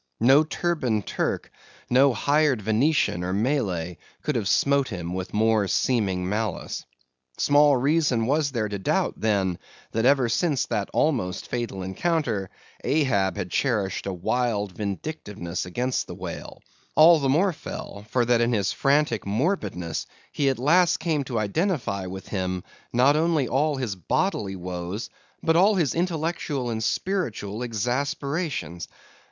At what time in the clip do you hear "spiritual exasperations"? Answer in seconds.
26.83-28.87